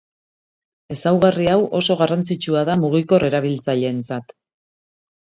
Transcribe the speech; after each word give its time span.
Ezaugarri 0.95 1.51
hau 1.51 1.59
oso 1.81 1.99
garrantzitsua 2.01 2.65
da 2.73 2.79
mugikor 2.87 3.31
erabiltzaileentzat. 3.31 4.39